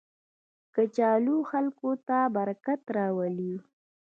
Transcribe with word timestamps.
کچالو 0.75 1.35
خلکو 1.51 1.89
ته 2.07 2.17
برکت 2.35 2.81
راولي 2.97 3.53